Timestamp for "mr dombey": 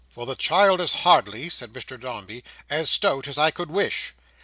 1.73-2.43